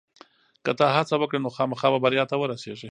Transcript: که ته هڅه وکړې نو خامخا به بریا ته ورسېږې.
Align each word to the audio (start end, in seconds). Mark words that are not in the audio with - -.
که 0.65 0.71
ته 0.77 0.85
هڅه 0.95 1.15
وکړې 1.19 1.39
نو 1.43 1.49
خامخا 1.55 1.87
به 1.93 1.99
بریا 2.03 2.23
ته 2.31 2.35
ورسېږې. 2.37 2.79